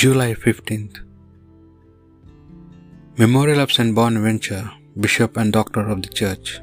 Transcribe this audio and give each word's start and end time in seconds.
July 0.00 0.32
15th. 0.32 1.00
Memorial 3.18 3.60
of 3.60 3.72
St. 3.76 3.94
Bonaventure, 3.94 4.70
Bishop 4.98 5.36
and 5.36 5.52
Doctor 5.52 5.82
of 5.94 6.00
the 6.04 6.08
Church. 6.20 6.62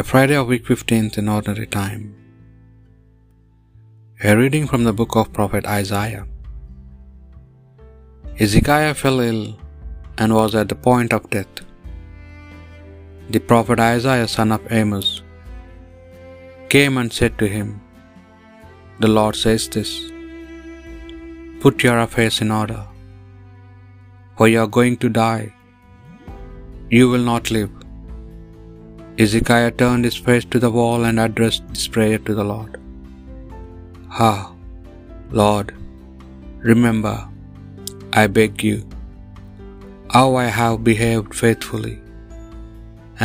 A 0.00 0.02
Friday 0.02 0.36
of 0.40 0.48
week 0.48 0.66
15th 0.66 1.16
in 1.16 1.30
ordinary 1.36 1.66
time. 1.66 2.02
A 4.22 4.36
reading 4.36 4.66
from 4.66 4.84
the 4.84 4.92
book 4.92 5.16
of 5.20 5.32
Prophet 5.38 5.64
Isaiah. 5.64 6.26
Hezekiah 8.40 8.92
fell 8.92 9.20
ill 9.20 9.58
and 10.18 10.34
was 10.34 10.54
at 10.54 10.68
the 10.68 10.80
point 10.88 11.14
of 11.14 11.30
death. 11.30 11.64
The 13.30 13.40
prophet 13.40 13.80
Isaiah, 13.80 14.28
son 14.28 14.52
of 14.52 14.70
Amos, 14.70 15.22
came 16.68 16.98
and 16.98 17.10
said 17.10 17.38
to 17.38 17.48
him, 17.56 17.80
The 19.00 19.08
Lord 19.08 19.34
says 19.34 19.66
this 19.78 20.12
Put 21.62 21.84
your 21.86 21.98
affairs 22.04 22.40
in 22.44 22.50
order, 22.60 22.82
for 24.36 24.46
you 24.48 24.60
are 24.64 24.74
going 24.78 24.96
to 25.04 25.08
die. 25.08 25.46
You 26.96 27.08
will 27.10 27.26
not 27.30 27.50
live. 27.56 27.72
Hezekiah 29.18 29.72
turned 29.80 30.04
his 30.08 30.18
face 30.26 30.46
to 30.52 30.60
the 30.64 30.70
wall 30.78 31.04
and 31.08 31.18
addressed 31.18 31.64
this 31.68 31.88
prayer 31.94 32.18
to 32.26 32.34
the 32.40 32.48
Lord. 32.52 32.74
Ah, 34.26 34.52
Lord, 35.42 35.74
remember, 36.72 37.16
I 38.22 38.26
beg 38.38 38.62
you, 38.68 38.78
how 40.16 40.28
I 40.44 40.48
have 40.60 40.84
behaved 40.92 41.34
faithfully 41.44 41.96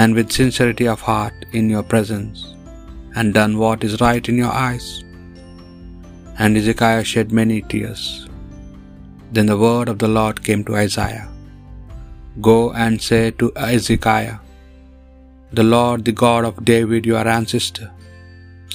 and 0.02 0.16
with 0.16 0.32
sincerity 0.32 0.88
of 0.88 1.02
heart 1.02 1.46
in 1.52 1.70
your 1.74 1.86
presence, 1.94 2.38
and 3.16 3.38
done 3.40 3.54
what 3.64 3.84
is 3.88 4.02
right 4.02 4.28
in 4.32 4.38
your 4.44 4.54
eyes. 4.68 4.88
And 6.40 6.56
Hezekiah 6.58 7.04
shed 7.12 7.32
many 7.32 7.58
tears. 7.74 8.28
Then 9.36 9.48
the 9.52 9.62
word 9.66 9.90
of 9.92 10.00
the 10.04 10.12
Lord 10.18 10.44
came 10.48 10.64
to 10.66 10.76
Isaiah 10.86 11.28
Go 12.48 12.60
and 12.84 13.02
say 13.08 13.24
to 13.40 13.52
Hezekiah, 13.64 14.38
The 15.58 15.66
Lord, 15.76 16.06
the 16.06 16.16
God 16.24 16.46
of 16.50 16.64
David, 16.72 17.06
your 17.12 17.28
ancestor, 17.38 17.90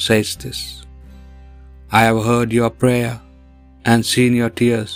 says 0.07 0.37
this 0.43 0.61
I 1.99 2.03
have 2.09 2.23
heard 2.29 2.53
your 2.59 2.71
prayer 2.71 3.15
and 3.85 4.11
seen 4.13 4.35
your 4.41 4.51
tears. 4.61 4.95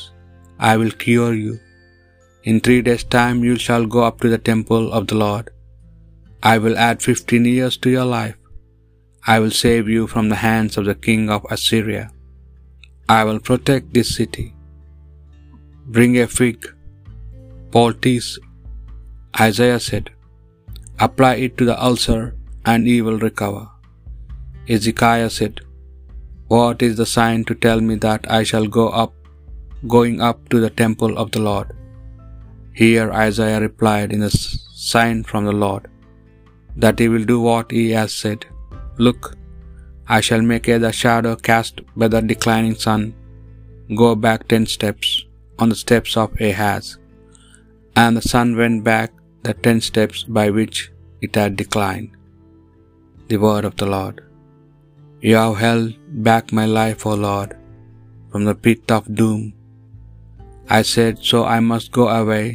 I 0.70 0.77
will 0.80 0.94
cure 1.05 1.34
you. 1.44 1.55
In 2.50 2.60
three 2.60 2.83
days' 2.88 3.05
time 3.18 3.42
you 3.48 3.56
shall 3.64 3.86
go 3.94 4.02
up 4.08 4.20
to 4.20 4.28
the 4.33 4.42
temple 4.50 4.86
of 4.98 5.06
the 5.10 5.18
Lord. 5.24 5.46
I 6.52 6.58
will 6.62 6.78
add 6.86 7.06
fifteen 7.10 7.44
years 7.56 7.77
to 7.83 7.90
your 7.96 8.08
life. 8.20 8.36
I 9.34 9.38
will 9.42 9.55
save 9.64 9.88
you 9.96 10.06
from 10.12 10.28
the 10.28 10.40
hands 10.48 10.77
of 10.77 10.86
the 10.90 10.98
king 11.08 11.24
of 11.36 11.46
Assyria. 11.56 12.05
I 13.18 13.20
will 13.28 13.40
protect 13.50 13.92
this 13.96 14.10
city. 14.20 14.46
Bring 15.86 16.19
a 16.19 16.27
fig, 16.27 16.66
poultice. 17.72 18.38
Isaiah 19.38 19.80
said, 19.80 20.11
Apply 21.00 21.34
it 21.34 21.58
to 21.58 21.64
the 21.64 21.83
ulcer, 21.84 22.36
and 22.64 22.86
he 22.86 23.02
will 23.02 23.19
recover. 23.19 23.69
Hezekiah 24.69 25.30
said, 25.30 25.61
What 26.47 26.83
is 26.83 26.97
the 26.97 27.06
sign 27.06 27.44
to 27.47 27.55
tell 27.55 27.80
me 27.80 27.97
that 27.97 28.30
I 28.30 28.44
shall 28.44 28.66
go 28.66 28.89
up, 28.91 29.12
going 29.89 30.20
up 30.20 30.48
to 30.50 30.61
the 30.61 30.70
temple 30.70 31.19
of 31.19 31.33
the 31.33 31.41
Lord? 31.41 31.74
Here 32.72 33.11
Isaiah 33.11 33.61
replied 33.61 34.12
in 34.12 34.22
a 34.22 34.30
sign 34.30 35.24
from 35.24 35.44
the 35.44 35.52
Lord, 35.52 35.89
that 36.77 36.98
he 36.98 37.08
will 37.08 37.24
do 37.24 37.41
what 37.41 37.70
he 37.70 37.91
has 37.91 38.14
said. 38.14 38.46
Look, 38.98 39.36
I 40.06 40.20
shall 40.20 40.42
make 40.42 40.67
the 40.67 40.92
shadow 40.92 41.34
cast 41.34 41.80
by 41.96 42.08
the 42.08 42.22
declining 42.22 42.77
sun 42.77 43.14
go 43.96 44.14
back 44.14 44.46
ten 44.48 44.64
steps 44.67 45.24
on 45.58 45.68
the 45.68 45.80
steps 45.85 46.17
of 46.17 46.40
Ahaz. 46.48 46.98
And 47.96 48.17
the 48.17 48.29
sun 48.33 48.57
went 48.57 48.85
back 48.85 49.11
the 49.46 49.55
ten 49.55 49.80
steps 49.80 50.23
by 50.39 50.46
which 50.51 50.90
it 51.20 51.35
had 51.40 51.57
declined. 51.63 52.11
The 53.29 53.39
word 53.46 53.64
of 53.64 53.77
the 53.80 53.86
Lord. 53.96 54.17
You 55.27 55.36
have 55.36 55.58
held 55.64 55.90
back 56.29 56.52
my 56.61 56.67
life, 56.80 57.02
O 57.11 57.14
Lord, 57.29 57.51
from 58.30 58.45
the 58.45 58.55
pit 58.67 58.90
of 58.96 59.14
doom. 59.20 59.42
I 60.79 60.83
said, 60.95 61.14
So 61.30 61.39
I 61.57 61.61
must 61.61 61.92
go 61.98 62.07
away. 62.20 62.46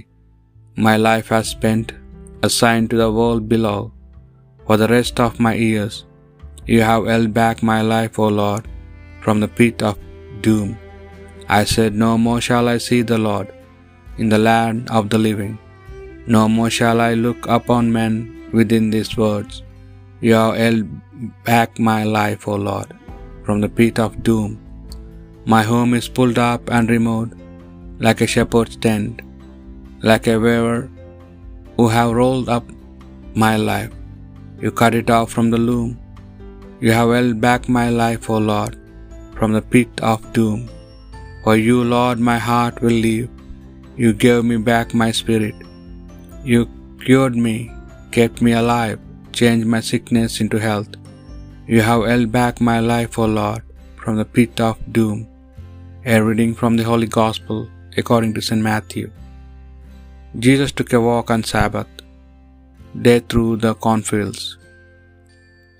My 0.87 0.97
life 1.09 1.29
has 1.35 1.47
spent, 1.57 1.93
assigned 2.47 2.89
to 2.89 2.97
the 3.03 3.11
world 3.19 3.43
below, 3.53 3.79
for 4.65 4.77
the 4.81 4.89
rest 4.95 5.19
of 5.25 5.39
my 5.47 5.53
years. 5.53 5.95
You 6.73 6.81
have 6.89 7.05
held 7.11 7.33
back 7.41 7.63
my 7.73 7.81
life, 7.95 8.19
O 8.19 8.27
Lord, 8.43 8.65
from 9.23 9.39
the 9.39 9.47
pit 9.59 9.81
of 9.89 9.97
doom. 10.41 10.77
I 11.49 11.63
said, 11.63 11.95
No 11.95 12.17
more 12.17 12.41
shall 12.41 12.67
I 12.67 12.77
see 12.77 13.01
the 13.01 13.17
Lord 13.17 13.53
in 14.17 14.29
the 14.29 14.37
land 14.37 14.89
of 14.89 15.09
the 15.09 15.17
living. 15.17 15.57
No 16.35 16.49
more 16.49 16.69
shall 16.69 16.99
I 16.99 17.13
look 17.13 17.47
upon 17.47 17.91
men 17.91 18.13
within 18.51 18.89
these 18.89 19.15
words. 19.15 19.63
You 20.19 20.33
have 20.33 20.57
held 20.57 20.85
back 21.45 21.79
my 21.79 22.03
life, 22.03 22.47
O 22.47 22.55
Lord, 22.55 22.89
from 23.45 23.61
the 23.61 23.69
pit 23.69 23.99
of 24.05 24.23
doom. 24.23 24.59
My 25.45 25.63
home 25.63 25.93
is 25.93 26.09
pulled 26.09 26.39
up 26.51 26.69
and 26.69 26.89
removed, 26.89 27.33
like 28.05 28.21
a 28.21 28.27
shepherd's 28.27 28.75
tent, 28.75 29.21
like 30.09 30.27
a 30.27 30.37
weaver 30.45 30.89
who 31.77 31.87
have 31.87 32.17
rolled 32.21 32.49
up 32.49 32.65
my 33.33 33.55
life. 33.55 33.93
You 34.61 34.71
cut 34.71 34.95
it 34.95 35.09
off 35.09 35.31
from 35.31 35.49
the 35.51 35.63
loom. 35.69 35.89
You 36.81 36.91
have 36.91 37.11
held 37.17 37.39
back 37.39 37.69
my 37.69 37.89
life, 37.89 38.29
O 38.29 38.37
Lord, 38.37 38.75
from 39.37 39.53
the 39.53 39.61
pit 39.61 40.01
of 40.01 40.33
doom. 40.33 40.67
For 41.47 41.55
you, 41.55 41.81
Lord, 41.91 42.19
my 42.27 42.37
heart 42.45 42.81
will 42.83 42.97
live. 43.03 43.27
You 43.95 44.09
gave 44.21 44.43
me 44.47 44.55
back 44.69 44.93
my 45.01 45.11
spirit. 45.19 45.59
You 46.43 46.61
cured 47.03 47.35
me, 47.45 47.57
kept 48.15 48.41
me 48.45 48.51
alive, 48.61 48.97
changed 49.37 49.67
my 49.73 49.79
sickness 49.89 50.41
into 50.43 50.59
health. 50.65 50.89
You 51.65 51.79
have 51.89 52.03
held 52.09 52.33
back 52.33 52.59
my 52.69 52.81
life, 52.81 53.17
O 53.17 53.27
Lord, 53.37 53.61
from 54.01 54.17
the 54.17 54.25
pit 54.25 54.59
of 54.69 54.81
doom. 54.97 55.19
A 56.05 56.17
reading 56.21 56.53
from 56.61 56.75
the 56.79 56.87
Holy 56.89 57.07
Gospel 57.19 57.59
according 58.01 58.33
to 58.33 58.43
St. 58.47 58.61
Matthew. 58.69 59.07
Jesus 60.47 60.73
took 60.73 60.91
a 60.91 61.01
walk 61.09 61.31
on 61.35 61.45
Sabbath 61.53 61.93
day 63.07 63.19
through 63.21 63.53
the 63.67 63.73
cornfields. 63.85 64.43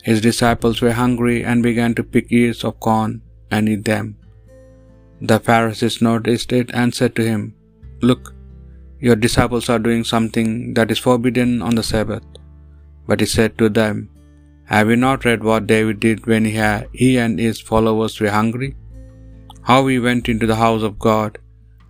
His 0.08 0.22
disciples 0.30 0.80
were 0.86 0.96
hungry 1.02 1.44
and 1.44 1.70
began 1.70 1.94
to 1.96 2.10
pick 2.16 2.32
ears 2.44 2.64
of 2.64 2.80
corn 2.88 3.22
and 3.52 3.68
eat 3.76 3.84
them. 3.92 4.08
The 5.22 5.40
Pharisees 5.40 6.02
noticed 6.02 6.52
it 6.54 6.70
and 6.74 6.94
said 6.94 7.16
to 7.16 7.24
him, 7.24 7.56
Look, 8.02 8.36
your 9.00 9.16
disciples 9.16 9.68
are 9.70 9.80
doing 9.80 10.04
something 10.04 10.74
that 10.76 10.92
is 10.92 11.00
forbidden 11.00 11.62
on 11.62 11.76
the 11.76 11.84
Sabbath. 11.84 12.24
But 13.08 13.20
he 13.20 13.26
said 13.26 13.58
to 13.58 13.70
them, 13.70 14.10
Have 14.66 14.90
you 14.90 14.96
not 14.96 15.26
read 15.26 15.44
what 15.44 15.68
David 15.68 16.00
did 16.00 16.26
when 16.26 16.46
he, 16.46 17.18
and 17.18 17.40
his 17.40 17.60
followers 17.60 18.20
were 18.20 18.30
hungry? 18.40 18.76
How 19.70 19.80
he 19.88 19.98
went 20.08 20.30
into 20.30 20.48
the 20.48 20.62
house 20.66 20.84
of 20.84 21.00
God, 21.00 21.40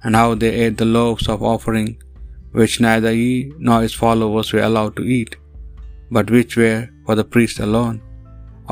and 0.04 0.16
how 0.16 0.30
they 0.36 0.54
ate 0.64 0.78
the 0.78 0.94
loaves 0.98 1.28
of 1.28 1.44
offering, 1.44 1.90
which 2.52 2.80
neither 2.80 3.12
he 3.12 3.52
nor 3.58 3.82
his 3.82 3.94
followers 3.94 4.54
were 4.54 4.68
allowed 4.68 4.96
to 4.98 5.04
eat, 5.18 5.36
but 6.16 6.32
which 6.36 6.56
were 6.62 6.82
for 7.06 7.16
the 7.16 7.30
priest 7.34 7.60
alone. 7.60 7.98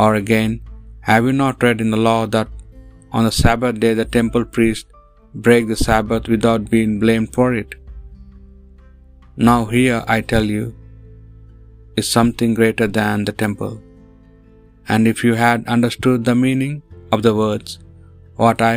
Or 0.03 0.15
again, 0.15 0.61
have 1.09 1.25
you 1.25 1.33
not 1.33 1.63
read 1.65 1.81
in 1.81 1.91
the 1.91 2.05
law 2.09 2.21
that 2.35 2.54
on 3.15 3.23
the 3.27 3.35
Sabbath 3.43 3.77
day 3.83 3.93
the 3.99 4.09
temple 4.17 4.45
priest 4.55 4.87
break 5.45 5.67
the 5.69 5.81
Sabbath 5.87 6.25
without 6.33 6.69
being 6.73 6.93
blamed 7.03 7.29
for 7.37 7.47
it? 7.61 7.75
Now 9.49 9.59
here 9.75 9.99
I 10.15 10.19
tell 10.31 10.47
you 10.55 10.65
is 11.99 12.15
something 12.17 12.53
greater 12.59 12.87
than 12.99 13.25
the 13.27 13.37
temple. 13.43 13.75
And 14.89 15.07
if 15.11 15.23
you 15.25 15.33
had 15.45 15.73
understood 15.75 16.25
the 16.25 16.35
meaning 16.45 16.75
of 17.13 17.21
the 17.25 17.35
words, 17.43 17.79
what 18.43 18.61
I 18.61 18.75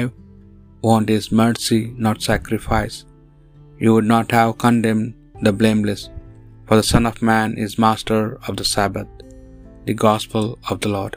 want 0.89 1.11
is 1.19 1.33
mercy, 1.45 1.83
not 2.07 2.27
sacrifice, 2.31 2.97
you 3.83 3.93
would 3.95 4.11
not 4.15 4.31
have 4.39 4.59
condemned 4.67 5.15
the 5.47 5.53
blameless, 5.61 6.03
for 6.67 6.77
the 6.77 6.89
Son 6.93 7.07
of 7.11 7.23
Man 7.31 7.51
is 7.67 7.85
master 7.87 8.23
of 8.47 8.57
the 8.61 8.69
Sabbath. 8.75 9.09
The 9.89 9.95
Gospel 10.09 10.47
of 10.71 10.81
the 10.83 10.93
Lord. 10.97 11.17